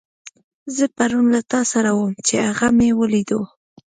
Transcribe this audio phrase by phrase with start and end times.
[0.75, 3.41] زه پرون له تاسره وم، چې هغه مې وليدو.